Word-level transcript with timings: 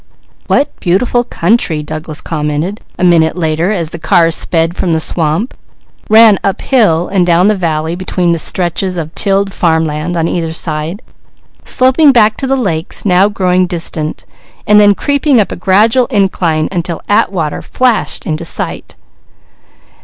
"What 0.47 0.79
beautiful 0.79 1.23
country!" 1.23 1.83
Douglas 1.83 2.21
commented 2.21 2.81
a 2.97 3.03
minute 3.03 3.35
later 3.37 3.71
as 3.71 3.91
the 3.91 3.99
car 3.99 4.31
sped 4.31 4.75
from 4.75 4.93
the 4.93 4.99
swamp, 4.99 5.53
ran 6.09 6.39
uphill, 6.43 7.07
and 7.07 7.23
down 7.23 7.51
a 7.51 7.53
valley 7.53 7.95
between 7.95 8.35
stretches 8.39 8.97
of 8.97 9.13
tilled 9.13 9.53
farm 9.53 9.85
land 9.85 10.17
on 10.17 10.27
either 10.27 10.53
side, 10.53 11.03
sloping 11.63 12.11
back 12.11 12.35
to 12.37 12.47
the 12.47 12.57
lakes 12.57 13.05
now 13.05 13.29
growing 13.29 13.67
distant, 13.67 14.25
then 14.65 14.95
creeping 14.95 15.39
up 15.39 15.51
a 15.51 15.55
gradual 15.55 16.07
incline 16.07 16.67
until 16.71 17.03
Atwater 17.07 17.61
flashed 17.61 18.25
into 18.25 18.43
sight. 18.43 18.95